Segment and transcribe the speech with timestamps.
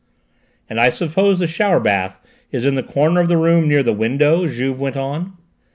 [0.67, 2.19] "And I suppose the shower bath
[2.51, 5.33] is in the corner of the room near the window?" Juve went on.